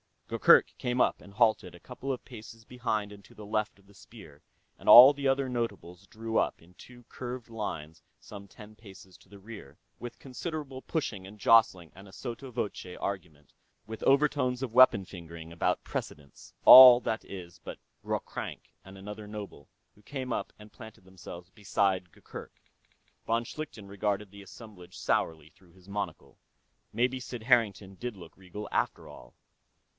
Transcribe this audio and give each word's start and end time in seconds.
Gurgurk 0.27 0.73
came 0.79 0.99
up 1.01 1.21
and 1.21 1.33
halted 1.33 1.75
a 1.75 1.79
couple 1.79 2.11
of 2.11 2.23
paces 2.23 2.63
behind 2.63 3.11
and 3.11 3.23
to 3.25 3.35
the 3.35 3.45
left 3.45 3.77
of 3.77 3.85
the 3.85 3.93
spear, 3.93 4.41
and 4.79 4.87
all 4.87 5.13
the 5.13 5.27
other 5.27 5.47
nobles 5.49 6.07
drew 6.07 6.37
up 6.37 6.59
in 6.61 6.73
two 6.75 7.03
curved 7.09 7.49
lines 7.49 8.01
some 8.19 8.47
ten 8.47 8.73
paces 8.73 9.17
to 9.19 9.29
the 9.29 9.37
rear, 9.37 9.77
with 9.99 10.17
considerable 10.17 10.81
pushing 10.81 11.27
and 11.27 11.37
jostling 11.37 11.91
and 11.93 12.07
a 12.07 12.13
sotto 12.13 12.49
voce 12.49 12.95
argument, 12.99 13.51
with 13.85 14.01
overtones 14.03 14.63
of 14.63 14.73
weapon 14.73 15.03
fingering, 15.05 15.51
about 15.51 15.83
precedence. 15.83 16.53
All, 16.63 16.99
that 17.01 17.25
is, 17.25 17.59
but 17.59 17.77
Ghroghrank 18.03 18.71
and 18.85 18.97
another 18.97 19.27
noble, 19.27 19.67
who 19.93 20.01
came 20.01 20.31
up 20.33 20.51
and 20.57 20.71
planted 20.71 21.03
themselves 21.03 21.51
beside 21.51 22.11
Gurgurk. 22.11 22.53
Von 23.27 23.43
Schlichten 23.43 23.87
regarded 23.87 24.31
the 24.31 24.41
assemblage 24.41 24.97
sourly 24.97 25.49
through 25.51 25.73
his 25.73 25.89
monocle. 25.89 26.39
Maybe 26.93 27.19
Sid 27.19 27.43
Harrington 27.43 27.95
did 27.95 28.15
look 28.15 28.35
regal, 28.35 28.67
after 28.71 29.07
all. 29.07 29.35